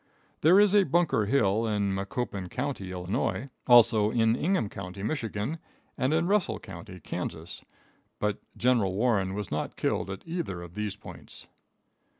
There 0.41 0.59
is 0.59 0.73
a 0.73 0.81
Bunker 0.85 1.27
Hill 1.27 1.67
in 1.67 1.93
Macoupin 1.93 2.49
County, 2.49 2.91
Illinois, 2.91 3.51
also 3.67 4.09
in 4.09 4.35
Ingham 4.35 4.67
County, 4.67 5.03
Michigan, 5.03 5.59
and 5.95 6.11
in 6.11 6.25
Russell 6.25 6.57
County, 6.57 6.99
Kansas, 6.99 7.63
but 8.17 8.39
General 8.57 8.95
Warren 8.95 9.35
was 9.35 9.51
not 9.51 9.75
killed 9.75 10.09
at 10.09 10.23
either 10.25 10.63
of 10.63 10.73
these 10.73 10.95
points. 10.95 11.45